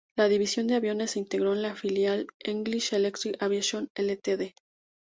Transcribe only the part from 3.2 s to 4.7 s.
Aviation Ltd.